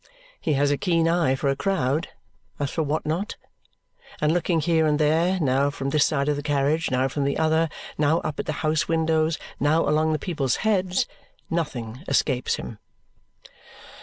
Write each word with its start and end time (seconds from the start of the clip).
He 0.39 0.53
has 0.53 0.71
a 0.71 0.79
keen 0.79 1.07
eye 1.07 1.35
for 1.35 1.47
a 1.47 1.55
crowd 1.55 2.07
as 2.59 2.71
for 2.71 2.81
what 2.81 3.05
not? 3.05 3.35
and 4.19 4.33
looking 4.33 4.59
here 4.59 4.87
and 4.87 4.97
there, 4.97 5.39
now 5.39 5.69
from 5.69 5.91
this 5.91 6.07
side 6.07 6.27
of 6.27 6.35
the 6.35 6.41
carriage, 6.41 6.89
now 6.89 7.07
from 7.07 7.23
the 7.23 7.37
other, 7.37 7.69
now 7.99 8.17
up 8.21 8.39
at 8.39 8.47
the 8.47 8.51
house 8.65 8.87
windows, 8.87 9.37
now 9.59 9.87
along 9.87 10.11
the 10.11 10.17
people's 10.17 10.55
heads, 10.65 11.05
nothing 11.51 12.03
escapes 12.07 12.55
him. 12.55 12.79